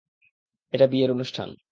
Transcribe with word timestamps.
এটা 0.73 0.87
বিয়ের 0.87 1.11
অনুষ্ঠান। 1.11 1.49